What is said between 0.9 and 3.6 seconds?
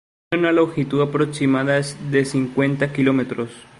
aproximada de cincuenta kilómetros.